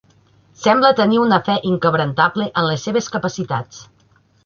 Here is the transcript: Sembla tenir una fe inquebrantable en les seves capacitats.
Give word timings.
Sembla 0.61 0.91
tenir 0.99 1.19
una 1.25 1.39
fe 1.51 1.59
inquebrantable 1.73 2.49
en 2.63 2.69
les 2.73 2.89
seves 2.89 3.15
capacitats. 3.19 3.89